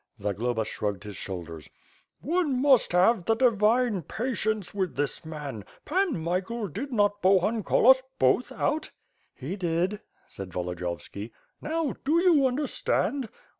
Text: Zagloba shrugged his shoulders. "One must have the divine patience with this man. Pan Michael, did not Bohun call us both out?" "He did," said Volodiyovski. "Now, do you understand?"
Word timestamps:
Zagloba 0.19 0.65
shrugged 0.65 1.03
his 1.03 1.15
shoulders. 1.15 1.69
"One 2.21 2.59
must 2.59 2.91
have 2.93 3.25
the 3.25 3.35
divine 3.35 4.01
patience 4.01 4.73
with 4.73 4.95
this 4.95 5.23
man. 5.23 5.63
Pan 5.85 6.17
Michael, 6.17 6.67
did 6.69 6.91
not 6.91 7.21
Bohun 7.21 7.61
call 7.61 7.87
us 7.87 8.01
both 8.17 8.51
out?" 8.51 8.89
"He 9.35 9.55
did," 9.55 9.99
said 10.27 10.49
Volodiyovski. 10.51 11.31
"Now, 11.61 11.93
do 12.03 12.19
you 12.19 12.47
understand?" 12.47 13.29